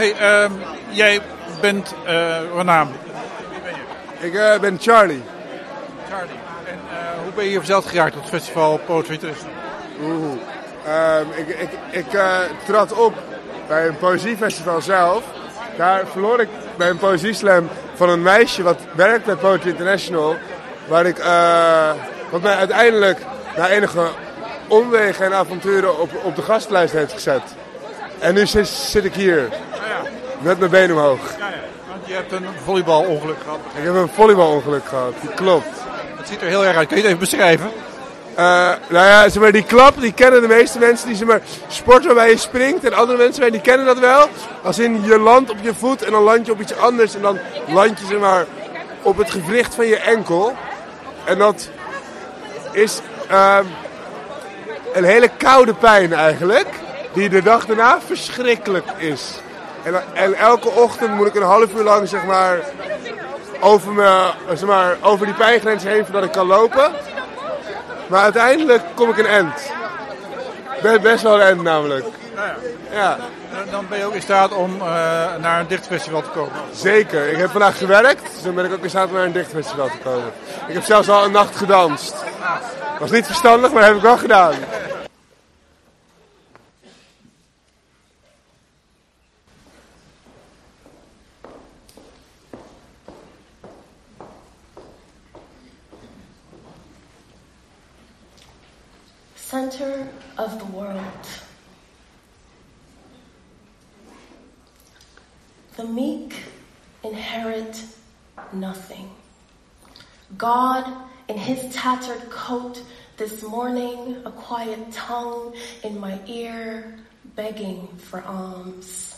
Hey, 0.00 0.16
ehm, 0.16 0.52
jij 0.88 1.20
bent, 1.60 1.94
eh 2.06 2.36
wat 2.52 2.64
naam? 2.64 2.88
Ik 4.20 4.34
eh, 4.34 4.58
ben 4.58 4.76
Charlie. 4.80 5.22
Charlie. 6.10 6.38
En 6.66 6.78
eh, 6.90 7.22
hoe 7.22 7.32
ben 7.34 7.44
je 7.44 7.56
verzeld 7.56 7.86
geraakt 7.86 8.14
op 8.16 8.20
het 8.20 8.30
festival 8.30 8.80
Poetry 8.86 9.12
International? 9.12 9.54
Oeh. 10.02 10.38
Ehm, 10.86 11.24
ik 11.36 11.48
ik, 11.48 11.70
ik 11.90 12.20
trad 12.66 12.92
op 12.92 13.14
bij 13.68 13.86
een 13.86 13.96
poëziefestival 13.96 14.80
zelf. 14.80 15.22
Daar 15.76 16.06
verloor 16.06 16.40
ik 16.40 16.48
bij 16.76 16.88
een 16.88 16.98
poëzieslam 16.98 17.68
van 17.94 18.08
een 18.08 18.22
meisje 18.22 18.62
wat 18.62 18.78
werkt 18.94 19.24
bij 19.24 19.36
Poetry 19.36 19.70
International. 19.70 20.36
Waar 20.86 21.06
ik, 21.06 21.16
wat 22.30 22.42
mij 22.42 22.54
uiteindelijk 22.54 23.18
na 23.56 23.68
enige 23.68 24.08
omwegen 24.68 25.24
en 25.24 25.34
avonturen 25.34 26.00
op, 26.00 26.10
op 26.22 26.36
de 26.36 26.42
gastlijst 26.42 26.92
heeft 26.92 27.12
gezet. 27.12 27.42
En 28.18 28.34
nu 28.34 28.46
zit, 28.46 28.68
zit 28.68 29.04
ik 29.04 29.14
hier. 29.14 29.48
Met 30.40 30.58
mijn 30.58 30.70
been 30.70 30.92
omhoog. 30.92 31.20
Ja, 31.38 31.48
ja. 31.48 31.54
Want 31.88 32.06
je 32.06 32.14
hebt 32.14 32.32
een 32.32 32.46
volleybalongeluk 32.64 33.36
gehad. 33.42 33.58
Ik 33.74 33.84
heb 33.84 33.94
een 33.94 34.08
volleybalongeluk 34.08 34.84
gehad. 34.86 35.12
Die 35.20 35.30
klopt. 35.30 35.66
Het 36.16 36.28
ziet 36.28 36.40
er 36.40 36.46
heel 36.46 36.64
erg 36.64 36.76
uit. 36.76 36.88
Kun 36.88 36.96
je 36.96 37.02
het 37.02 37.10
even 37.10 37.28
beschrijven? 37.28 37.70
Eh, 38.34 38.72
nou 38.88 39.06
ja, 39.06 39.28
zeg 39.28 39.42
maar, 39.42 39.52
die 39.52 39.64
klap 39.64 40.00
die 40.00 40.12
kennen 40.12 40.40
de 40.40 40.48
meeste 40.48 40.78
mensen 40.78 41.06
die 41.08 41.16
zeg 41.16 41.26
maar, 41.26 41.40
sport 41.68 42.04
waarbij 42.04 42.30
je 42.30 42.36
springt. 42.36 42.84
En 42.84 42.92
andere 42.92 43.18
mensen 43.18 43.52
die 43.52 43.60
kennen 43.60 43.86
dat 43.86 43.98
wel. 43.98 44.28
Als 44.62 44.78
in 44.78 45.02
je 45.04 45.18
landt 45.18 45.50
op 45.50 45.56
je 45.60 45.74
voet 45.74 46.02
en 46.02 46.12
dan 46.12 46.22
land 46.22 46.46
je 46.46 46.52
op 46.52 46.60
iets 46.60 46.76
anders. 46.76 47.14
En 47.14 47.22
dan 47.22 47.38
land 47.66 47.98
je 47.98 48.06
zeg 48.06 48.18
maar, 48.18 48.46
op 49.02 49.16
het 49.16 49.30
gewricht 49.30 49.74
van 49.74 49.86
je 49.86 49.96
enkel. 49.96 50.56
En 51.24 51.38
dat 51.38 51.68
is 52.72 53.00
ehm, 53.28 53.64
een 54.92 55.04
hele 55.04 55.30
koude 55.36 55.74
pijn 55.74 56.12
eigenlijk. 56.12 56.68
Die 57.12 57.28
de 57.28 57.42
dag 57.42 57.66
daarna 57.66 58.00
verschrikkelijk 58.06 58.86
is. 58.96 59.40
En, 59.82 60.02
en 60.14 60.34
elke 60.34 60.68
ochtend 60.70 61.14
moet 61.14 61.26
ik 61.26 61.34
een 61.34 61.42
half 61.42 61.74
uur 61.76 61.82
lang 61.84 62.08
zeg 62.08 62.24
maar, 62.24 62.58
over, 63.60 63.92
me, 63.92 64.30
zeg 64.48 64.68
maar, 64.68 64.96
over 65.02 65.26
die 65.26 65.34
pijngrens 65.34 65.82
heen 65.84 66.04
voordat 66.04 66.24
ik 66.24 66.32
kan 66.32 66.46
lopen. 66.46 66.90
Maar 68.06 68.22
uiteindelijk 68.22 68.82
kom 68.94 69.10
ik 69.10 69.18
een 69.18 69.26
end. 69.26 69.70
Be- 70.82 70.98
Best 71.02 71.22
wel 71.22 71.34
een 71.40 71.46
end 71.46 71.62
namelijk. 71.62 72.04
Ja, 72.92 73.16
En 73.64 73.70
dan 73.70 73.86
ben 73.88 73.98
je 73.98 74.04
ook 74.04 74.14
in 74.14 74.22
staat 74.22 74.52
om 74.54 74.76
eh, 74.80 74.86
naar 75.40 75.60
een 75.60 75.66
dichtfestival 75.66 76.22
te 76.22 76.28
komen. 76.28 76.52
zeker. 76.72 77.28
Ik 77.28 77.36
heb 77.36 77.50
vandaag 77.50 77.78
gewerkt, 77.78 78.32
dus 78.34 78.42
dan 78.42 78.54
ben 78.54 78.64
ik 78.64 78.72
ook 78.72 78.82
in 78.82 78.88
staat 78.90 79.08
om 79.08 79.14
naar 79.14 79.24
een 79.24 79.32
dichtfestival 79.32 79.86
te 79.86 79.98
komen. 80.04 80.32
Ik 80.66 80.74
heb 80.74 80.84
zelfs 80.84 81.08
al 81.10 81.24
een 81.24 81.32
nacht 81.32 81.56
gedanst. 81.56 82.14
Was 82.98 83.10
niet 83.10 83.26
verstandig, 83.26 83.72
maar 83.72 83.84
heb 83.84 83.94
ik 83.96 84.02
wel 84.02 84.18
gedaan. 84.18 84.52
Center 99.60 100.08
of 100.38 100.58
the 100.58 100.64
world. 100.74 101.26
The 105.76 105.84
meek 105.84 106.34
inherit 107.04 107.84
nothing. 108.54 109.10
God, 110.38 110.90
in 111.28 111.36
his 111.36 111.74
tattered 111.74 112.30
coat, 112.30 112.82
this 113.18 113.42
morning, 113.42 114.22
a 114.24 114.30
quiet 114.30 114.92
tongue 114.92 115.54
in 115.84 116.00
my 116.00 116.18
ear, 116.26 116.98
begging 117.36 117.86
for 117.98 118.22
alms. 118.22 119.14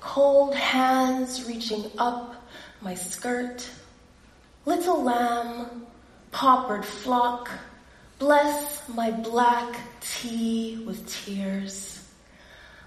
Cold 0.00 0.56
hands 0.56 1.46
reaching 1.46 1.84
up 1.96 2.44
my 2.80 2.96
skirt. 2.96 3.70
Little 4.64 5.04
lamb, 5.04 5.86
paupered 6.32 6.84
flock, 6.84 7.48
bless 8.18 8.88
my 8.88 9.10
black 9.10 9.76
tea 10.00 10.82
with 10.86 11.06
tears. 11.06 12.02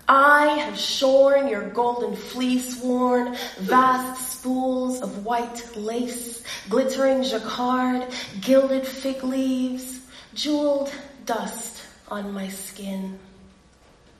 I 0.07 0.57
have 0.57 0.77
shorn 0.77 1.47
your 1.47 1.69
golden 1.69 2.15
fleece, 2.15 2.81
worn 2.81 3.35
vast 3.59 4.39
spools 4.39 5.01
of 5.01 5.23
white 5.23 5.63
lace, 5.75 6.43
glittering 6.67 7.21
jacquard, 7.21 8.07
gilded 8.41 8.87
fig 8.87 9.23
leaves, 9.23 9.99
jeweled 10.33 10.91
dust 11.25 11.83
on 12.07 12.33
my 12.33 12.47
skin, 12.47 13.19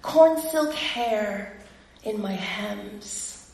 corn 0.04 0.40
silk 0.40 0.74
hair 0.74 1.58
in 2.04 2.22
my 2.22 2.34
hems. 2.34 3.52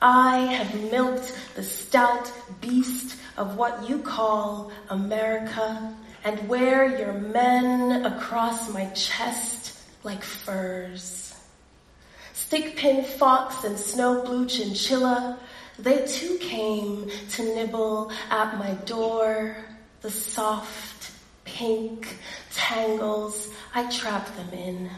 I 0.00 0.38
have 0.38 0.92
milked 0.92 1.36
the 1.56 1.64
stout 1.64 2.30
beast 2.60 3.16
of 3.36 3.56
what 3.56 3.88
you 3.88 3.98
call 3.98 4.70
America 4.88 5.92
and 6.26 6.48
wear 6.48 6.98
your 6.98 7.12
men 7.12 8.04
across 8.04 8.68
my 8.72 8.86
chest 8.86 9.78
like 10.02 10.24
furs. 10.24 11.32
Stick 12.32 12.74
pin 12.76 13.04
fox 13.04 13.62
and 13.62 13.78
snow 13.78 14.24
blue 14.24 14.44
chinchilla, 14.46 15.38
they 15.78 16.04
too 16.04 16.36
came 16.38 17.08
to 17.30 17.54
nibble 17.54 18.10
at 18.28 18.58
my 18.58 18.72
door. 18.86 19.56
The 20.00 20.10
soft 20.10 21.12
pink 21.44 22.16
tangles, 22.52 23.48
I 23.72 23.88
trap 23.88 24.26
them 24.34 24.52
in. 24.52 24.90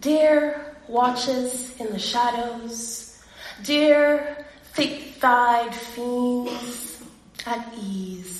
Dear 0.00 0.76
watches 0.86 1.80
in 1.80 1.90
the 1.92 1.98
shadows, 1.98 3.22
dear 3.62 4.44
thick 4.74 5.14
thighed 5.18 5.74
fiends, 5.74 7.02
at 7.46 7.72
ease, 7.80 8.39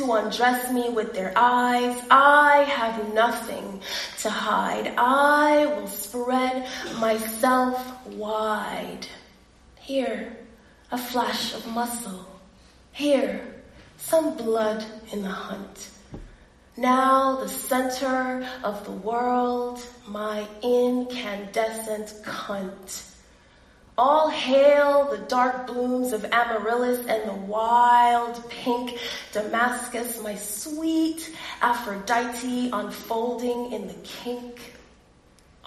who 0.00 0.12
undress 0.12 0.72
me 0.72 0.88
with 0.88 1.12
their 1.12 1.30
eyes, 1.36 2.02
I 2.10 2.64
have 2.66 3.12
nothing 3.12 3.82
to 4.20 4.30
hide. 4.30 4.94
I 4.96 5.66
will 5.66 5.88
spread 5.88 6.66
myself 6.98 8.06
wide. 8.06 9.06
Here, 9.78 10.38
a 10.90 10.96
flash 10.96 11.52
of 11.54 11.66
muscle. 11.66 12.24
Here, 12.92 13.42
some 13.98 14.38
blood 14.38 14.82
in 15.12 15.22
the 15.22 15.28
hunt. 15.28 15.90
Now 16.78 17.36
the 17.36 17.48
center 17.48 18.48
of 18.64 18.82
the 18.86 18.92
world, 18.92 19.84
my 20.08 20.48
incandescent 20.62 22.14
cunt. 22.24 23.09
All 24.02 24.30
hail 24.30 25.10
the 25.10 25.18
dark 25.18 25.66
blooms 25.66 26.14
of 26.14 26.24
amaryllis 26.24 27.06
and 27.06 27.28
the 27.28 27.34
wild 27.34 28.48
pink 28.48 28.98
Damascus, 29.30 30.22
my 30.22 30.36
sweet 30.36 31.36
Aphrodite 31.60 32.70
unfolding 32.72 33.72
in 33.72 33.88
the 33.88 34.00
kink. 34.02 34.74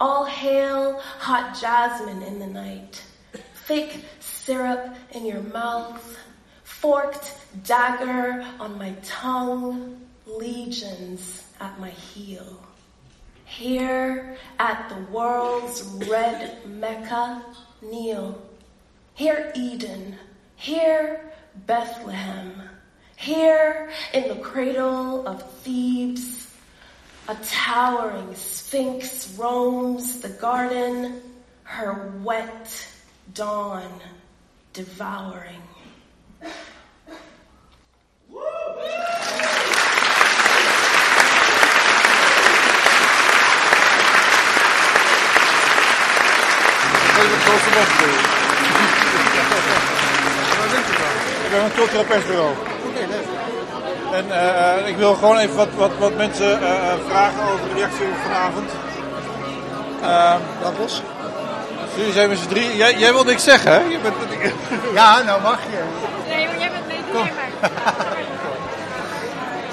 All 0.00 0.24
hail 0.24 0.98
hot 0.98 1.56
jasmine 1.60 2.22
in 2.22 2.40
the 2.40 2.48
night, 2.48 3.04
thick 3.66 4.00
syrup 4.18 4.96
in 5.12 5.24
your 5.24 5.42
mouth, 5.42 6.18
forked 6.64 7.36
dagger 7.62 8.44
on 8.58 8.76
my 8.76 8.96
tongue, 9.04 10.00
legions 10.26 11.44
at 11.60 11.78
my 11.78 11.90
heel. 11.90 12.60
Here 13.44 14.36
at 14.58 14.88
the 14.88 15.12
world's 15.12 15.82
red 16.08 16.66
Mecca, 16.66 17.40
kneel. 17.90 18.40
Here 19.14 19.52
Eden, 19.54 20.16
here 20.56 21.32
Bethlehem, 21.66 22.62
here 23.16 23.90
in 24.12 24.28
the 24.28 24.36
cradle 24.36 25.26
of 25.26 25.42
Thebes, 25.62 26.52
a 27.28 27.36
towering 27.44 28.34
sphinx 28.34 29.34
roams 29.38 30.20
the 30.20 30.28
garden, 30.28 31.22
her 31.62 32.12
wet 32.22 32.86
dawn 33.32 33.90
devouring. 34.72 35.62
Een 47.44 47.50
grootste 47.50 47.70
bosbureau. 47.70 48.34
Ik 51.44 51.50
ben 51.50 51.64
een 51.64 51.74
cultureel 51.74 52.04
persbureau. 52.04 52.54
En 54.12 54.30
eh, 54.30 54.88
ik 54.88 54.96
wil 54.96 55.14
gewoon 55.14 55.38
even 55.38 55.56
wat, 55.56 55.68
wat, 55.76 55.90
wat 55.98 56.16
mensen 56.16 56.62
eh, 56.62 56.90
eh, 56.90 56.98
vragen 57.08 57.42
over 57.42 57.68
de 57.68 57.74
reactie 57.74 58.06
vanavond. 58.22 58.70
Dat 60.62 60.72
was? 60.78 61.02
Jullie 61.96 62.12
zijn 62.12 62.28
met 62.28 62.38
z'n 62.38 62.48
drie. 62.48 62.76
Jij, 62.76 62.94
jij 62.94 63.12
wil 63.12 63.24
niks 63.24 63.44
zeggen, 63.44 63.72
hè? 63.72 63.78
Je 63.78 63.98
bent, 63.98 64.14
Ja, 64.94 65.22
nou 65.22 65.42
mag 65.42 65.58
je. 65.70 65.82
Nee, 66.28 66.46
maar 66.46 66.58
jij 66.58 66.70
bent 66.70 66.86
mee. 66.86 67.32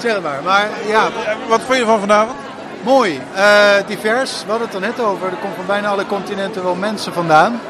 Zeg 0.02 0.20
maar. 0.20 0.42
Maar 0.42 0.68
ja, 0.86 1.08
wat 1.48 1.60
vond 1.60 1.78
je 1.78 1.84
van 1.84 2.00
vanavond? 2.00 2.36
Mooi, 2.82 3.20
uh, 3.36 3.86
divers. 3.86 4.44
We 4.44 4.50
hadden 4.50 4.66
het 4.66 4.76
er 4.76 4.80
net 4.80 5.00
over. 5.00 5.26
Er 5.26 5.36
komt 5.36 5.54
van 5.54 5.66
bijna 5.66 5.88
alle 5.88 6.06
continenten 6.06 6.62
wel 6.62 6.74
mensen 6.74 7.12
vandaan. 7.12 7.60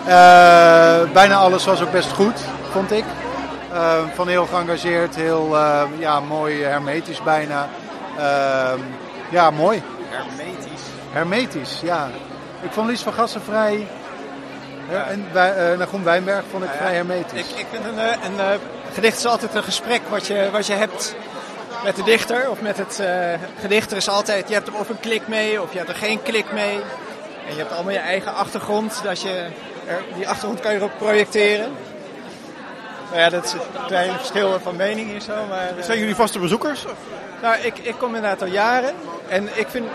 Uh, 0.00 1.12
bijna 1.12 1.36
alles 1.36 1.64
was 1.64 1.82
ook 1.82 1.90
best 1.90 2.12
goed, 2.12 2.40
vond 2.70 2.90
ik. 2.92 3.04
Uh, 3.72 3.92
van 4.14 4.28
heel 4.28 4.46
geëngageerd, 4.46 5.14
heel 5.14 5.56
ja, 5.98 6.20
mooi, 6.20 6.62
hermetisch 6.62 7.22
bijna. 7.22 7.68
ja, 9.30 9.50
mooi. 9.50 9.82
Hermetisch? 10.08 10.82
Hermetisch, 11.10 11.80
ja. 11.82 12.08
Ik 12.62 12.72
vond 12.72 12.88
Lies 12.88 13.02
van 13.02 13.12
Gassen 13.12 13.42
vrij... 13.42 13.86
Ja. 14.90 15.04
En 15.04 15.26
bij, 15.32 15.76
Wijnberg 16.02 16.44
vond 16.50 16.64
ik 16.64 16.70
vrij 16.76 16.94
hermetisch. 16.94 17.40
Ik, 17.40 17.58
ik 17.58 17.66
vind 17.70 17.84
een, 17.84 17.98
een 17.98 18.58
gedicht 18.92 19.18
is 19.18 19.26
altijd 19.26 19.54
een 19.54 19.62
gesprek 19.62 20.00
wat 20.08 20.26
je, 20.26 20.48
wat 20.52 20.66
je 20.66 20.72
hebt 20.72 21.14
met 21.84 21.96
de 21.96 22.02
dichter 22.02 22.50
of 22.50 22.60
met 22.60 22.76
het 22.76 22.98
uh, 23.00 23.08
gedicht. 23.60 23.90
Er 23.90 23.96
is 23.96 24.08
altijd, 24.08 24.48
je 24.48 24.54
hebt 24.54 24.66
er 24.66 24.74
of 24.74 24.88
een 24.88 25.00
klik 25.00 25.28
mee 25.28 25.62
of 25.62 25.72
je 25.72 25.78
hebt 25.78 25.90
er 25.90 25.96
geen 25.96 26.22
klik 26.22 26.52
mee. 26.52 26.80
En 27.48 27.54
je 27.54 27.58
hebt 27.58 27.72
allemaal 27.72 27.92
je 27.92 27.98
eigen 27.98 28.34
achtergrond. 28.34 29.00
Dat 29.02 29.22
je 29.22 29.46
er, 29.86 30.02
die 30.14 30.28
achtergrond 30.28 30.60
kan 30.60 30.72
je 30.72 30.82
ook 30.82 30.98
projecteren. 30.98 31.72
Nou 33.08 33.20
ja, 33.20 33.28
dat 33.28 33.44
is 33.44 33.52
een 33.52 33.60
klein 33.86 34.12
verschil 34.12 34.60
van 34.60 34.76
mening 34.76 35.10
hier 35.10 35.20
zo. 35.20 35.46
Maar, 35.48 35.72
uh, 35.78 35.84
Zijn 35.84 35.98
jullie 35.98 36.14
vaste 36.14 36.38
bezoekers? 36.38 36.84
Nou, 37.42 37.56
ik, 37.56 37.78
ik 37.78 37.94
kom 37.98 38.14
inderdaad 38.14 38.42
al 38.42 38.48
jaren. 38.48 38.94
En 39.28 39.48
ik 39.54 39.66
vind, 39.68 39.86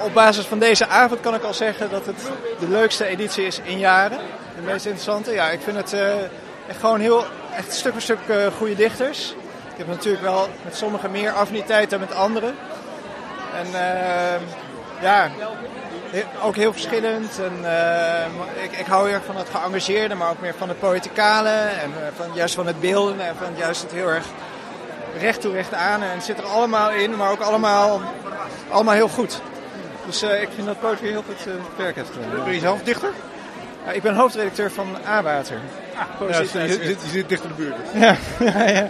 op 0.00 0.14
basis 0.14 0.46
van 0.46 0.58
deze 0.58 0.86
avond 0.86 1.20
kan 1.20 1.34
ik 1.34 1.42
al 1.42 1.54
zeggen 1.54 1.90
dat 1.90 2.06
het 2.06 2.22
de 2.58 2.68
leukste 2.68 3.06
editie 3.06 3.46
is 3.46 3.60
in 3.62 3.78
jaren. 3.78 4.18
De 4.56 4.62
meest 4.62 4.84
interessante. 4.84 5.32
Ja, 5.32 5.50
ik 5.50 5.60
vind 5.60 5.76
het 5.76 5.92
uh, 5.92 6.14
echt 6.68 6.80
gewoon 6.80 7.00
heel, 7.00 7.24
echt 7.56 7.72
stuk 7.72 7.92
voor 7.92 8.00
stuk 8.00 8.18
goede 8.56 8.74
dichters. 8.74 9.34
Ik 9.80 9.86
heb 9.86 9.94
natuurlijk 9.94 10.22
wel 10.22 10.48
met 10.64 10.76
sommigen 10.76 11.10
meer 11.10 11.32
affiniteit 11.32 11.90
dan 11.90 12.00
met 12.00 12.14
anderen. 12.14 12.54
En 13.54 13.66
uh, 13.66 14.40
ja, 15.02 15.30
ook 16.42 16.56
heel 16.56 16.72
verschillend. 16.72 17.38
En, 17.38 17.52
uh, 17.62 18.64
ik, 18.64 18.72
ik 18.78 18.86
hou 18.86 19.04
heel 19.04 19.14
erg 19.14 19.24
van 19.24 19.36
het 19.36 19.48
geëngageerde, 19.48 20.14
maar 20.14 20.30
ook 20.30 20.40
meer 20.40 20.54
van 20.58 20.68
het 20.68 20.78
poëticale. 20.78 21.48
En 21.48 21.90
uh, 21.90 21.96
van, 22.16 22.26
juist 22.34 22.54
van 22.54 22.66
het 22.66 22.80
beelden 22.80 23.20
en 23.20 23.36
van 23.36 23.48
juist 23.56 23.82
het 23.82 23.92
heel 23.92 24.08
erg 24.08 24.26
recht 25.18 25.40
toe 25.40 25.52
recht 25.52 25.74
aan. 25.74 26.02
En 26.02 26.10
het 26.10 26.24
zit 26.24 26.38
er 26.38 26.46
allemaal 26.46 26.90
in, 26.90 27.16
maar 27.16 27.30
ook 27.30 27.40
allemaal, 27.40 28.00
allemaal 28.68 28.94
heel 28.94 29.08
goed. 29.08 29.40
Dus 30.06 30.22
uh, 30.22 30.42
ik 30.42 30.48
vind 30.54 30.66
dat 30.66 30.80
poëzie 30.80 31.08
heel 31.08 31.24
goed 31.26 31.46
uh, 31.46 31.52
werk 31.76 31.96
heeft 31.96 32.10
gedaan. 32.10 32.44
Ben 32.44 32.54
je 32.54 32.60
zelf 32.60 32.82
dichter? 32.82 33.10
Ik 33.92 34.02
ben 34.02 34.14
hoofdredacteur 34.14 34.70
van 34.70 34.96
A-Water. 35.06 35.58
Ah, 35.94 36.30
ja, 36.30 36.38
je, 36.38 36.68
je, 36.68 36.88
je, 36.88 36.96
zit 37.10 37.28
dicht 37.28 37.42
in 37.42 37.48
de 37.48 37.54
buurt. 37.54 37.76
Ja, 37.94 38.16
ja, 38.38 38.68
ja 38.68 38.88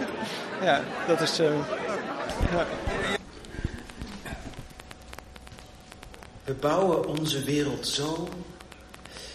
ja, 0.61 0.83
dat 1.07 1.21
is. 1.21 1.39
Uh, 1.39 1.53
ja. 2.51 2.67
We 6.43 6.53
bouwen 6.53 7.07
onze 7.07 7.43
wereld 7.43 7.87
zo 7.87 8.29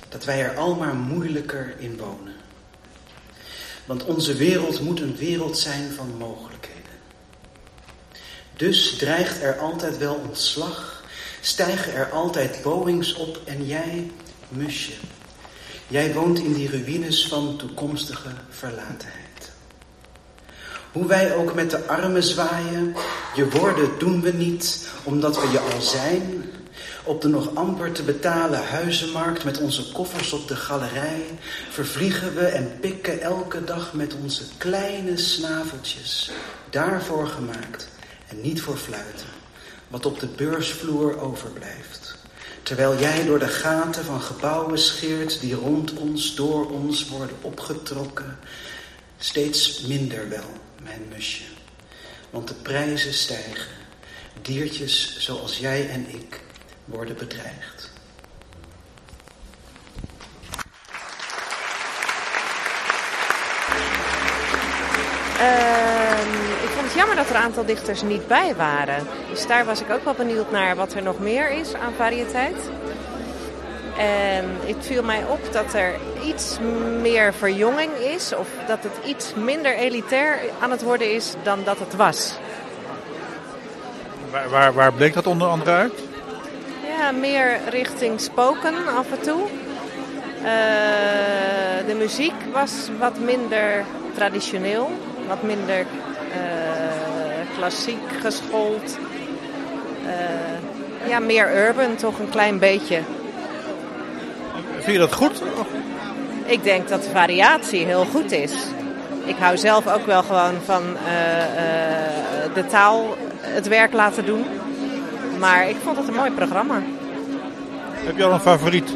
dat 0.09 0.25
wij 0.25 0.43
er 0.43 0.57
al 0.57 0.75
maar 0.75 0.95
moeilijker 0.95 1.75
in 1.79 1.97
wonen. 1.97 2.35
Want 3.85 4.05
onze 4.05 4.35
wereld 4.35 4.81
moet 4.81 5.01
een 5.01 5.17
wereld 5.17 5.59
zijn 5.59 5.93
van 5.93 6.17
mogelijkheden. 6.19 6.83
Dus 8.57 8.97
dreigt 8.97 9.43
er 9.43 9.59
altijd 9.59 9.99
wel 9.99 10.15
ontslag, 10.15 11.05
stijgen 11.41 11.95
er 11.95 12.11
altijd 12.11 12.63
Boeings 12.63 13.15
op 13.15 13.41
en 13.45 13.67
jij, 13.67 14.11
musje, 14.49 14.93
jij 15.89 16.13
woont 16.15 16.39
in 16.39 16.53
die 16.53 16.71
ruïnes 16.71 17.29
van 17.29 17.57
toekomstige 17.57 18.31
verlatenheid. 18.51 19.26
Hoe 20.97 21.07
wij 21.07 21.35
ook 21.35 21.55
met 21.55 21.71
de 21.71 21.87
armen 21.87 22.23
zwaaien, 22.23 22.95
je 23.35 23.51
woorden 23.51 23.91
doen 23.99 24.21
we 24.21 24.33
niet, 24.33 24.89
omdat 25.05 25.41
we 25.41 25.49
je 25.49 25.59
al 25.59 25.81
zijn. 25.81 26.45
Op 27.05 27.21
de 27.23 27.29
nog 27.29 27.55
amper 27.55 27.93
te 27.93 28.03
betalen 28.03 28.67
huizenmarkt 28.69 29.45
met 29.45 29.59
onze 29.59 29.93
koffers 29.93 30.33
op 30.33 30.49
de 30.49 30.57
galerij 30.57 31.23
vervliegen 31.71 32.35
we 32.35 32.45
en 32.45 32.77
pikken 32.81 33.21
elke 33.21 33.65
dag 33.65 33.93
met 33.93 34.15
onze 34.23 34.43
kleine 34.59 35.17
snaveltjes, 35.17 36.31
daarvoor 36.71 37.27
gemaakt 37.27 37.89
en 38.29 38.41
niet 38.41 38.61
voor 38.61 38.77
fluiten, 38.77 39.29
wat 39.89 40.07
op 40.07 40.21
de 40.21 40.29
beursvloer 40.37 41.21
overblijft. 41.21 42.17
Terwijl 42.63 42.99
jij 42.99 43.25
door 43.25 43.39
de 43.39 43.49
gaten 43.49 44.05
van 44.05 44.21
gebouwen 44.21 44.79
scheert 44.79 45.41
die 45.41 45.55
rond 45.55 45.93
ons, 45.93 46.35
door 46.35 46.71
ons 46.71 47.09
worden 47.09 47.37
opgetrokken, 47.41 48.39
steeds 49.19 49.81
minder 49.81 50.29
wel 50.29 50.51
mijn 50.83 51.03
musje. 51.13 51.45
Want 52.31 52.49
de 52.49 52.55
prijzen 52.55 53.15
stijgen. 53.15 53.75
Diertjes 54.43 55.19
zoals 55.19 55.59
jij 55.59 55.89
en 55.89 56.07
ik 56.09 56.41
worden 56.85 57.17
bedreigd. 57.17 57.91
Uh, 65.41 66.63
ik 66.63 66.69
vond 66.69 66.87
het 66.87 66.95
jammer 66.95 67.17
dat 67.17 67.29
er 67.29 67.37
een 67.37 67.43
aantal 67.43 67.65
dichters 67.65 68.03
niet 68.03 68.27
bij 68.27 68.55
waren. 68.55 69.07
Dus 69.31 69.47
daar 69.47 69.65
was 69.65 69.81
ik 69.81 69.91
ook 69.91 70.05
wel 70.05 70.15
benieuwd 70.15 70.51
naar 70.51 70.77
wat 70.77 70.95
er 70.95 71.03
nog 71.03 71.19
meer 71.19 71.51
is 71.51 71.75
aan 71.75 71.93
variëteit. 71.95 72.57
En 73.99 74.57
het 74.65 74.87
viel 74.87 75.03
mij 75.03 75.25
op 75.29 75.53
dat 75.53 75.75
er 75.75 75.95
iets 76.25 76.59
meer 77.01 77.35
verjonging 77.35 77.93
is. 77.93 78.35
Of 78.35 78.49
dat 78.67 78.79
het 78.83 78.93
iets 79.05 79.35
minder 79.35 79.75
elitair 79.75 80.39
aan 80.61 80.71
het 80.71 80.83
worden 80.83 81.15
is 81.15 81.35
dan 81.43 81.59
dat 81.65 81.79
het 81.79 81.97
was. 81.97 82.35
Waar, 84.31 84.49
waar, 84.49 84.75
waar 84.75 84.93
bleek 84.93 85.15
dat 85.15 85.27
onder 85.27 85.49
andere 85.49 85.71
uit? 85.71 86.03
Ja, 86.99 87.11
meer 87.11 87.59
richting 87.69 88.21
spoken 88.21 88.75
af 88.97 89.11
en 89.11 89.21
toe. 89.21 89.41
Uh, 90.39 91.87
de 91.87 91.95
muziek 91.99 92.35
was 92.53 92.89
wat 92.99 93.19
minder 93.19 93.85
traditioneel. 94.15 94.91
Wat 95.29 95.43
minder 95.43 95.79
uh, 95.79 97.57
klassiek 97.57 98.03
geschoold. 98.21 98.99
Uh, 100.05 101.09
ja, 101.09 101.19
meer 101.19 101.67
urban 101.67 101.97
toch 101.97 102.19
een 102.19 102.31
klein 102.31 102.59
beetje. 102.59 103.01
Vind 104.87 104.99
je 104.99 105.07
dat 105.07 105.15
goed? 105.15 105.43
Ik 106.45 106.63
denk 106.63 106.89
dat 106.89 107.03
de 107.03 107.11
variatie 107.11 107.85
heel 107.85 108.05
goed 108.05 108.33
is. 108.33 108.53
Ik 109.25 109.37
hou 109.37 109.57
zelf 109.57 109.87
ook 109.87 110.07
wel 110.07 110.23
gewoon 110.23 110.63
van 110.63 110.83
uh, 110.83 110.93
uh, 110.93 112.55
de 112.55 112.67
taal 112.67 113.17
het 113.41 113.69
werk 113.69 113.93
laten 113.93 114.25
doen. 114.25 114.45
Maar 115.39 115.69
ik 115.69 115.77
vond 115.77 115.97
het 115.97 116.09
een 116.09 116.15
mooi 116.15 116.31
programma. 116.31 116.83
Heb 117.93 118.17
je 118.17 118.25
al 118.25 118.33
een 118.33 118.41
favoriet? 118.41 118.93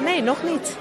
Nee, 0.00 0.22
nog 0.22 0.42
niet. 0.42 0.76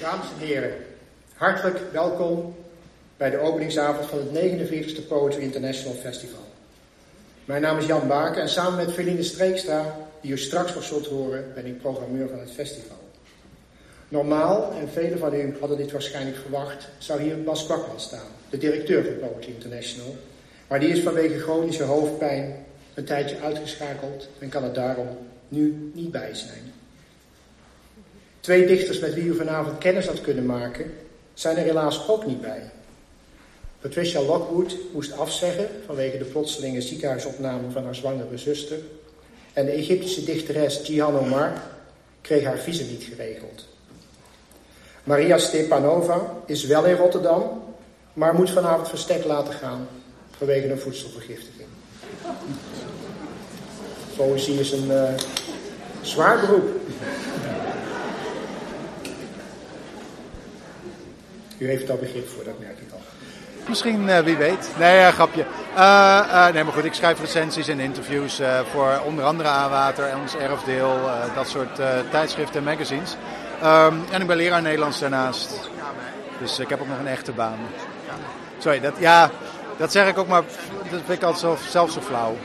Dames 0.00 0.26
en 0.38 0.46
heren, 0.46 0.72
hartelijk 1.36 1.78
welkom 1.92 2.54
bij 3.16 3.30
de 3.30 3.38
openingsavond 3.38 4.06
van 4.06 4.18
het 4.18 4.28
49e 4.28 5.08
Poetry 5.08 5.42
International 5.42 5.96
Festival. 6.02 6.49
Mijn 7.50 7.62
naam 7.62 7.78
is 7.78 7.86
Jan 7.86 8.08
Baken 8.08 8.42
en 8.42 8.48
samen 8.48 8.76
met 8.84 8.94
Feline 8.94 9.22
Streekstra, 9.22 9.96
die 10.20 10.32
u 10.32 10.38
straks 10.38 10.74
nog 10.74 10.84
zult 10.84 11.06
horen, 11.06 11.52
ben 11.54 11.66
ik 11.66 11.80
programmeur 11.80 12.28
van 12.28 12.38
het 12.38 12.50
festival. 12.50 12.96
Normaal, 14.08 14.72
en 14.80 14.88
velen 14.88 15.18
van 15.18 15.34
u 15.34 15.56
hadden 15.60 15.76
dit 15.76 15.92
waarschijnlijk 15.92 16.36
verwacht, 16.36 16.88
zou 16.98 17.22
hier 17.22 17.42
Bas 17.42 17.64
Kwakman 17.64 18.00
staan, 18.00 18.26
de 18.50 18.58
directeur 18.58 19.04
van 19.04 19.28
Poetry 19.28 19.52
International. 19.52 20.16
Maar 20.68 20.80
die 20.80 20.88
is 20.88 21.00
vanwege 21.00 21.38
chronische 21.38 21.82
hoofdpijn 21.82 22.64
een 22.94 23.04
tijdje 23.04 23.40
uitgeschakeld 23.40 24.28
en 24.38 24.48
kan 24.48 24.64
er 24.64 24.72
daarom 24.72 25.08
nu 25.48 25.90
niet 25.94 26.10
bij 26.10 26.34
zijn. 26.34 26.72
Twee 28.40 28.66
dichters 28.66 28.98
met 28.98 29.14
wie 29.14 29.24
u 29.24 29.34
vanavond 29.34 29.78
kennis 29.78 30.06
had 30.06 30.20
kunnen 30.20 30.46
maken, 30.46 30.92
zijn 31.34 31.56
er 31.56 31.64
helaas 31.64 32.08
ook 32.08 32.26
niet 32.26 32.40
bij. 32.40 32.70
Patricia 33.80 34.20
Lockwood 34.20 34.76
moest 34.92 35.12
afzeggen 35.12 35.68
vanwege 35.86 36.18
de 36.18 36.24
plotselinge 36.24 36.80
ziekenhuisopname 36.80 37.70
van 37.70 37.84
haar 37.84 37.94
zwangere 37.94 38.38
zuster. 38.38 38.78
En 39.52 39.64
de 39.64 39.70
Egyptische 39.70 40.24
dichteres 40.24 40.86
Jihan 40.86 41.18
Omar 41.18 41.52
kreeg 42.20 42.44
haar 42.44 42.58
visum 42.58 42.86
niet 42.86 43.02
geregeld. 43.02 43.68
Maria 45.04 45.38
Stepanova 45.38 46.36
is 46.46 46.64
wel 46.64 46.84
in 46.84 46.96
Rotterdam, 46.96 47.62
maar 48.12 48.34
moet 48.34 48.50
vanavond 48.50 48.88
verstek 48.88 49.24
laten 49.24 49.52
gaan 49.52 49.88
vanwege 50.36 50.70
een 50.70 50.78
voedselvergiftiging. 50.78 51.68
Poëzie 54.16 54.60
is 54.60 54.72
een 54.72 54.86
uh, 54.86 55.14
zwaar 56.00 56.40
beroep. 56.40 56.80
U 61.58 61.66
heeft 61.66 61.90
al 61.90 61.96
begrip 61.96 62.28
voor, 62.28 62.44
dat 62.44 62.58
merk 62.58 62.78
ik 62.78 62.92
al. 62.92 63.19
Misschien, 63.68 64.08
uh, 64.08 64.18
wie 64.18 64.36
weet. 64.36 64.70
Nee, 64.78 65.12
grapje. 65.12 65.44
Uh, 65.76 66.48
nee, 66.48 66.64
maar 66.64 66.72
goed, 66.72 66.84
ik 66.84 66.94
schrijf 66.94 67.20
recensies 67.20 67.68
en 67.68 67.80
interviews 67.80 68.40
voor 68.70 69.00
onder 69.04 69.24
andere 69.24 69.48
Aanwater 69.48 70.04
en 70.04 70.18
ons 70.18 70.36
erfdeel, 70.36 70.98
dat 71.34 71.48
soort 71.48 71.80
tijdschriften 72.10 72.58
en 72.58 72.64
magazines. 72.64 73.16
Um, 73.64 74.04
en 74.10 74.20
ik 74.20 74.26
ben 74.26 74.36
leraar 74.36 74.62
Nederlands 74.62 74.98
daarnaast. 74.98 75.70
Dus 76.38 76.58
ik 76.58 76.68
heb 76.68 76.80
ook 76.80 76.88
nog 76.88 76.98
een 76.98 77.06
echte 77.06 77.32
baan. 77.32 77.58
Sorry, 78.58 78.80
dat, 78.80 78.94
ja, 78.98 79.30
dat 79.76 79.92
zeg 79.92 80.08
ik 80.08 80.18
ook 80.18 80.28
maar. 80.28 80.42
Dat 80.90 81.00
vind 81.06 81.18
ik 81.18 81.22
altijd 81.22 81.40
zo, 81.40 81.56
zelf 81.68 81.90
zo 81.90 82.00
flauw. 82.00 82.36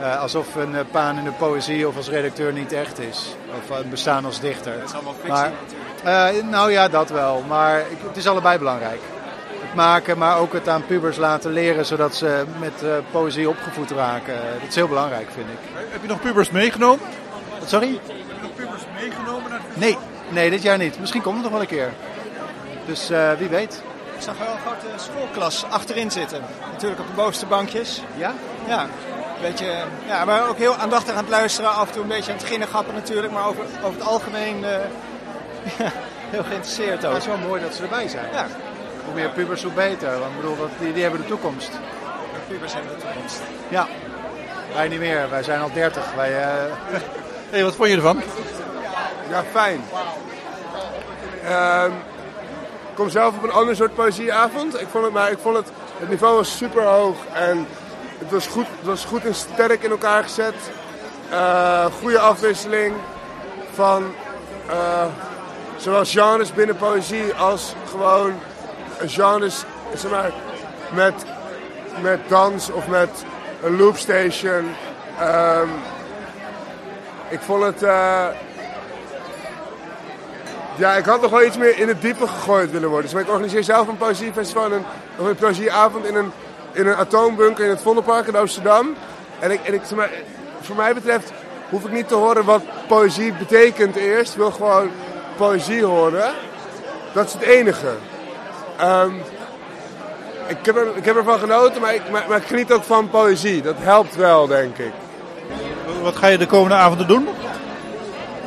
Uh, 0.00 0.20
alsof 0.20 0.54
een 0.54 0.72
uh, 0.72 0.80
paan 0.90 1.18
in 1.18 1.24
de 1.24 1.32
poëzie 1.32 1.88
of 1.88 1.96
als 1.96 2.08
redacteur 2.08 2.52
niet 2.52 2.72
echt 2.72 2.98
is. 2.98 3.34
Of 3.56 3.78
uh, 3.78 3.90
bestaan 3.90 4.24
als 4.24 4.40
dichter. 4.40 4.78
Dat 4.78 4.88
is 4.88 4.94
allemaal 4.94 5.14
fictie 5.14 5.52
maar, 6.02 6.44
Nou 6.44 6.70
ja, 6.70 6.88
dat 6.88 7.10
wel. 7.10 7.44
Maar 7.48 7.78
ik, 7.78 7.98
het 8.06 8.16
is 8.16 8.28
allebei 8.28 8.58
belangrijk. 8.58 9.00
Maken, 9.74 10.18
maar 10.18 10.38
ook 10.38 10.52
het 10.52 10.68
aan 10.68 10.86
pubers 10.86 11.16
laten 11.16 11.52
leren, 11.52 11.86
zodat 11.86 12.14
ze 12.14 12.44
met 12.58 12.84
poëzie 13.10 13.48
opgevoed 13.48 13.90
raken. 13.90 14.34
Dat 14.60 14.68
is 14.68 14.74
heel 14.74 14.88
belangrijk, 14.88 15.28
vind 15.34 15.46
ik. 15.48 15.58
Heb 15.90 16.02
je 16.02 16.08
nog 16.08 16.20
pubers 16.20 16.50
meegenomen? 16.50 17.06
Sorry? 17.66 18.00
Heb 18.06 18.16
je 18.16 18.42
nog 18.42 18.54
pubers 18.54 18.82
meegenomen? 19.00 19.50
Naar 19.50 19.60
nee, 19.74 19.96
nee, 20.28 20.50
dit 20.50 20.62
jaar 20.62 20.78
niet. 20.78 21.00
Misschien 21.00 21.22
komt 21.22 21.34
het 21.34 21.42
nog 21.42 21.52
wel 21.52 21.60
een 21.60 21.66
keer. 21.66 21.92
Dus 22.86 23.08
wie 23.38 23.48
weet. 23.48 23.82
Ik 24.16 24.22
zag 24.22 24.38
wel 24.38 24.52
een 24.52 24.60
grote 24.60 24.86
schoolklas 24.96 25.64
achterin 25.70 26.10
zitten. 26.10 26.40
Natuurlijk 26.72 27.00
op 27.00 27.06
de 27.06 27.12
bovenste 27.12 27.46
bankjes. 27.46 28.02
Ja? 28.16 28.34
Ja. 28.66 28.86
Beetje, 29.40 29.84
ja, 30.06 30.24
maar 30.24 30.48
ook 30.48 30.58
heel 30.58 30.74
aandachtig 30.74 31.14
aan 31.14 31.24
het 31.24 31.28
luisteren. 31.28 31.74
Af 31.74 31.86
en 31.86 31.92
toe 31.92 32.02
een 32.02 32.08
beetje 32.08 32.32
aan 32.32 32.38
het 32.38 32.46
ginnegappen 32.46 32.94
natuurlijk. 32.94 33.32
Maar 33.32 33.46
over, 33.46 33.64
over 33.82 33.98
het 33.98 34.08
algemeen 34.08 34.58
uh, 34.58 34.68
heel 36.34 36.44
geïnteresseerd 36.44 37.04
ook. 37.04 37.12
Het 37.12 37.22
is 37.22 37.28
wel 37.28 37.48
mooi 37.48 37.62
dat 37.62 37.74
ze 37.74 37.82
erbij 37.82 38.08
zijn. 38.08 38.26
Ja. 38.32 38.46
Hoe 39.04 39.14
meer 39.14 39.30
pubers, 39.30 39.62
hoe 39.62 39.72
beter. 39.72 40.18
Want 40.18 40.30
ik 40.30 40.40
bedoel, 40.40 40.56
die, 40.78 40.92
die 40.92 41.02
hebben 41.02 41.20
de 41.20 41.26
toekomst. 41.26 41.70
De 41.72 42.38
pubers 42.48 42.72
hebben 42.74 42.92
de 42.96 43.02
toekomst. 43.02 43.40
Ja. 43.68 43.86
Wij 44.74 44.88
niet 44.88 44.98
meer. 44.98 45.30
Wij 45.30 45.42
zijn 45.42 45.60
al 45.60 45.72
30. 45.72 46.14
Wij, 46.14 46.30
uh... 46.30 46.72
hey, 47.50 47.64
wat 47.64 47.74
vond 47.74 47.88
je 47.88 47.96
ervan? 47.96 48.22
Ja, 49.28 49.44
fijn. 49.52 49.84
Um, 51.50 51.92
ik 52.88 52.98
kom 52.98 53.08
zelf 53.08 53.36
op 53.36 53.42
een 53.42 53.52
ander 53.52 53.76
soort 53.76 53.94
poëzieavond. 53.94 54.80
Ik 54.80 54.86
vond 54.90 55.04
het, 55.04 55.12
maar 55.12 55.30
ik 55.30 55.38
vond 55.38 55.56
het, 55.56 55.68
het 55.98 56.08
niveau 56.08 56.36
was 56.36 56.56
super 56.56 56.82
hoog 56.82 57.16
en 57.32 57.66
het 58.18 58.30
was 58.30 58.46
goed, 58.46 58.66
het 58.78 58.86
was 58.86 59.04
goed 59.04 59.24
en 59.24 59.34
sterk 59.34 59.82
in 59.82 59.90
elkaar 59.90 60.22
gezet. 60.22 60.54
Uh, 61.30 61.84
goede 62.00 62.18
afwisseling 62.18 62.94
van 63.74 64.14
uh, 64.70 65.04
zowel 65.76 66.04
genres 66.04 66.52
binnen 66.52 66.76
poëzie 66.76 67.34
als 67.34 67.74
gewoon 67.90 68.32
genres 69.08 69.64
zeg 69.94 70.10
maar, 70.10 70.30
met, 70.94 71.14
met 72.00 72.20
dans 72.28 72.70
of 72.70 72.88
met 72.88 73.10
een 73.62 73.76
loopstation. 73.76 74.74
Um, 75.22 75.70
ik 77.28 77.40
vond 77.40 77.62
het. 77.62 77.82
Uh, 77.82 78.26
ja, 80.76 80.92
ik 80.92 81.04
had 81.04 81.20
nog 81.20 81.30
wel 81.30 81.44
iets 81.44 81.56
meer 81.56 81.78
in 81.78 81.88
het 81.88 82.00
diepe 82.00 82.26
gegooid 82.26 82.70
willen 82.70 82.88
worden. 82.88 83.10
Dus 83.10 83.20
ik 83.20 83.28
organiseer 83.28 83.64
zelf 83.64 83.88
een 83.88 83.96
poëziefestival 83.96 84.64
en 84.64 84.72
een, 84.72 85.26
een 85.26 85.34
poëzieavond 85.34 86.06
in 86.06 86.14
een, 86.14 86.32
in 86.72 86.86
een 86.86 86.96
atoombunker 86.96 87.64
in 87.64 87.70
het 87.70 87.82
Vondelpark 87.82 88.26
in 88.26 88.36
Amsterdam. 88.36 88.94
En, 89.38 89.50
ik, 89.50 89.60
en 89.64 89.74
ik, 89.74 89.80
zeg 89.84 89.98
maar, 89.98 90.10
voor 90.60 90.76
mij 90.76 90.94
betreft 90.94 91.32
hoef 91.68 91.84
ik 91.84 91.92
niet 91.92 92.08
te 92.08 92.14
horen 92.14 92.44
wat 92.44 92.62
poëzie 92.86 93.32
betekent 93.32 93.96
eerst. 93.96 94.32
Ik 94.32 94.38
wil 94.38 94.50
gewoon 94.50 94.90
poëzie 95.36 95.84
horen. 95.84 96.32
Dat 97.12 97.26
is 97.26 97.32
het 97.32 97.42
enige. 97.42 97.94
Um, 98.82 99.22
ik, 100.48 100.66
heb 100.66 100.76
er, 100.76 100.96
ik 100.96 101.04
heb 101.04 101.16
ervan 101.16 101.38
genoten, 101.38 101.80
maar 101.80 101.94
ik, 101.94 102.10
maar, 102.10 102.24
maar 102.28 102.38
ik 102.38 102.46
geniet 102.46 102.72
ook 102.72 102.82
van 102.82 103.10
poëzie. 103.10 103.62
Dat 103.62 103.76
helpt 103.78 104.16
wel, 104.16 104.46
denk 104.46 104.78
ik. 104.78 104.92
Wat 106.02 106.16
ga 106.16 106.26
je 106.26 106.38
de 106.38 106.46
komende 106.46 106.74
avonden 106.74 107.08
doen? 107.08 107.28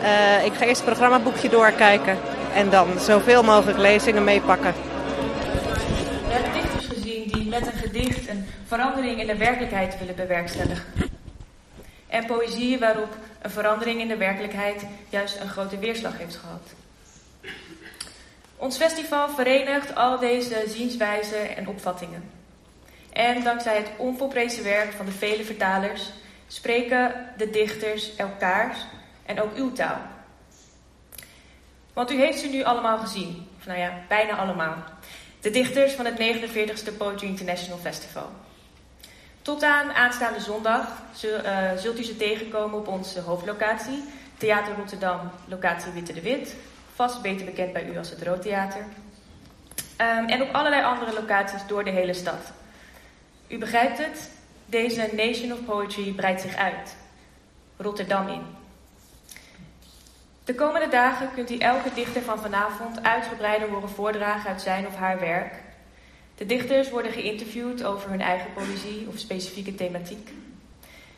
Uh, 0.01 0.46
ik 0.46 0.54
ga 0.54 0.65
eerst 0.65 0.82
het 0.82 0.86
programmaboekje 0.86 1.50
doorkijken 1.50 2.18
en 2.54 2.70
dan 2.70 3.00
zoveel 3.00 3.44
mogelijk 3.44 3.77
lezingen 3.77 4.24
meepakken. 4.24 4.74
We 6.27 6.34
hebben 6.34 6.54
dichters 6.54 6.86
gezien 6.86 7.27
die 7.32 7.50
met 7.50 7.65
een 7.68 7.80
gedicht 7.80 8.30
een 8.30 8.46
verandering 8.68 9.20
in 9.20 9.27
de 9.27 9.38
werkelijkheid 9.38 10.00
willen 10.00 10.15
bewerkstelligen. 10.15 10.84
En 12.08 12.25
poëzie 12.25 12.80
waarop 12.80 13.15
een 13.42 13.50
verandering 13.50 14.01
in 14.01 14.08
de 14.08 14.18
werkelijkheid 14.18 14.86
juist 15.10 15.39
een 15.42 15.50
grote 15.50 15.77
weerslag 15.80 16.18
heeft 16.18 16.36
gehad. 16.36 16.62
Ons 18.57 18.77
festival 18.77 19.29
verenigt 19.29 19.95
al 19.95 20.19
deze 20.19 20.63
zienswijzen 20.67 21.57
en 21.57 21.67
opvattingen. 21.67 22.31
En 23.13 23.43
dankzij 23.43 23.77
het 23.77 23.89
onvolprezen 23.97 24.63
werk 24.63 24.91
van 24.91 25.05
de 25.05 25.12
vele 25.12 25.43
vertalers 25.43 26.09
spreken 26.47 27.33
de 27.38 27.50
dichters 27.50 28.15
elkaars 28.15 28.77
en 29.25 29.41
ook 29.41 29.55
uw 29.55 29.71
taal. 29.71 30.01
Want 31.93 32.12
u 32.12 32.15
heeft 32.15 32.39
ze 32.39 32.47
nu 32.47 32.63
allemaal 32.63 32.97
gezien. 32.97 33.47
Of 33.57 33.65
nou 33.65 33.79
ja, 33.79 33.93
bijna 34.07 34.38
allemaal. 34.38 34.75
De 35.41 35.50
dichters 35.50 35.93
van 35.93 36.05
het 36.05 36.19
49ste 36.19 36.97
Poetry 36.97 37.27
International 37.27 37.77
Festival. 37.77 38.29
Tot 39.41 39.63
aan 39.63 39.91
aanstaande 39.91 40.39
zondag 40.39 40.88
zult 41.77 42.00
u 42.00 42.03
ze 42.03 42.17
tegenkomen 42.17 42.79
op 42.79 42.88
onze 42.88 43.21
hoofdlocatie, 43.21 44.03
Theater 44.38 44.75
Rotterdam, 44.75 45.31
locatie 45.47 45.91
Witte 45.91 46.13
de 46.13 46.21
Wit. 46.21 46.55
Vast 46.95 47.21
beter 47.21 47.45
bekend 47.45 47.73
bij 47.73 47.85
u 47.85 47.97
als 47.97 48.09
het 48.09 48.21
Roodtheater. 48.21 48.79
Um, 48.81 50.25
en 50.25 50.41
op 50.41 50.53
allerlei 50.53 50.83
andere 50.83 51.13
locaties 51.13 51.67
door 51.67 51.83
de 51.83 51.89
hele 51.89 52.13
stad. 52.13 52.51
U 53.47 53.57
begrijpt 53.57 53.97
het, 53.97 54.31
deze 54.65 55.09
Nation 55.15 55.51
of 55.51 55.65
Poetry 55.65 56.11
breidt 56.11 56.41
zich 56.41 56.55
uit. 56.55 56.95
Rotterdam 57.77 58.27
in. 58.27 58.41
De 60.43 60.55
komende 60.55 60.87
dagen 60.87 61.33
kunt 61.33 61.51
u 61.51 61.57
elke 61.57 61.89
dichter 61.93 62.21
van 62.21 62.39
vanavond 62.39 63.03
uitgebreider 63.03 63.69
horen 63.69 63.89
voordragen 63.89 64.49
uit 64.49 64.61
zijn 64.61 64.87
of 64.87 64.95
haar 64.95 65.19
werk. 65.19 65.53
De 66.35 66.45
dichters 66.45 66.89
worden 66.89 67.11
geïnterviewd 67.11 67.83
over 67.83 68.09
hun 68.09 68.21
eigen 68.21 68.53
poëzie 68.53 69.07
of 69.07 69.17
specifieke 69.17 69.75
thematiek. 69.75 70.29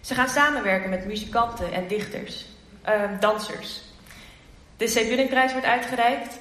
Ze 0.01 0.13
gaan 0.13 0.29
samenwerken 0.29 0.89
met 0.89 1.05
muzikanten 1.05 1.71
en 1.71 1.87
dichters, 1.87 2.45
uh, 2.87 3.19
dansers. 3.19 3.81
De 4.77 4.85
C. 4.85 4.93
Bunningsprijs 4.93 5.51
wordt 5.51 5.67
uitgereikt. 5.67 6.39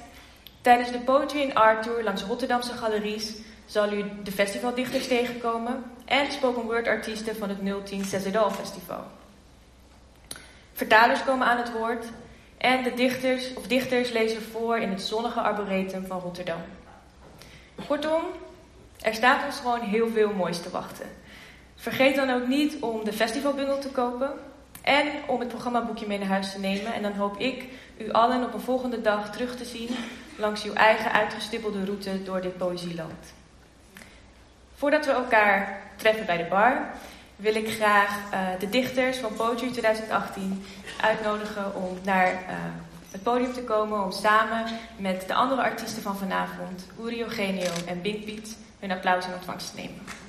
Tijdens 0.61 0.91
de 0.91 0.99
Poetry 0.99 1.41
and 1.41 1.53
Art 1.53 1.83
Tour 1.83 2.03
langs 2.03 2.23
Rotterdamse 2.23 2.73
galeries 2.73 3.33
zal 3.65 3.93
u 3.93 4.03
de 4.23 4.31
festivaldichters 4.31 5.07
tegenkomen 5.07 5.83
en 6.05 6.31
spoken 6.31 6.61
word 6.61 6.87
artiesten 6.87 7.35
van 7.35 7.49
het 7.49 7.85
010 7.85 8.05
Cezedal 8.05 8.51
Festival. 8.51 9.03
Vertalers 10.73 11.23
komen 11.23 11.47
aan 11.47 11.57
het 11.57 11.71
woord 11.71 12.05
en 12.57 12.83
de 12.83 12.93
dichters 12.93 13.53
of 13.53 13.67
dichters 13.67 14.09
lezen 14.09 14.41
voor 14.41 14.77
in 14.77 14.89
het 14.89 15.01
zonnige 15.01 15.41
arboretum 15.41 16.05
van 16.05 16.19
Rotterdam. 16.19 16.61
Kortom, 17.87 18.23
er 19.01 19.13
staat 19.13 19.45
ons 19.45 19.59
gewoon 19.59 19.81
heel 19.81 20.09
veel 20.09 20.33
moois 20.33 20.61
te 20.61 20.69
wachten. 20.69 21.05
Vergeet 21.75 22.15
dan 22.15 22.29
ook 22.29 22.47
niet 22.47 22.77
om 22.81 23.03
de 23.03 23.13
festivalbundel 23.13 23.79
te 23.79 23.89
kopen 23.89 24.31
en 24.87 25.07
om 25.25 25.39
het 25.39 25.47
programmaboekje 25.47 26.07
mee 26.07 26.19
naar 26.19 26.27
huis 26.27 26.51
te 26.51 26.59
nemen. 26.59 26.93
En 26.93 27.01
dan 27.01 27.13
hoop 27.13 27.37
ik 27.37 27.65
u 27.97 28.11
allen 28.11 28.43
op 28.43 28.53
een 28.53 28.59
volgende 28.59 29.01
dag 29.01 29.31
terug 29.31 29.55
te 29.55 29.65
zien 29.65 29.89
langs 30.37 30.63
uw 30.63 30.73
eigen 30.73 31.11
uitgestippelde 31.11 31.85
route 31.85 32.23
door 32.23 32.41
dit 32.41 32.57
poëzieland. 32.57 33.33
Voordat 34.75 35.05
we 35.05 35.11
elkaar 35.11 35.81
treffen 35.95 36.25
bij 36.25 36.37
de 36.37 36.45
bar, 36.49 36.89
wil 37.35 37.55
ik 37.55 37.69
graag 37.69 38.19
uh, 38.33 38.39
de 38.59 38.69
dichters 38.69 39.17
van 39.17 39.33
Poetry 39.33 39.71
2018 39.71 40.65
uitnodigen 41.01 41.75
om 41.75 41.97
naar 42.03 42.31
uh, 42.31 42.55
het 43.11 43.23
podium 43.23 43.53
te 43.53 43.63
komen 43.63 44.03
om 44.03 44.11
samen 44.11 44.65
met 44.97 45.27
de 45.27 45.33
andere 45.33 45.61
artiesten 45.61 46.01
van 46.01 46.17
vanavond, 46.17 46.87
Uri 47.01 47.21
Eugenio 47.21 47.71
en 47.87 48.01
Bink 48.01 48.25
Piet, 48.25 48.57
hun 48.79 48.91
applaus 48.91 49.25
in 49.25 49.33
ontvangst 49.33 49.69
te 49.69 49.81
nemen. 49.81 50.26